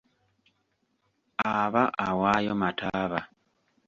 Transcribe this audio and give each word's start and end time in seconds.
Aba 1.57 1.83
awaayo 2.07 2.53
mataaba. 2.61 3.19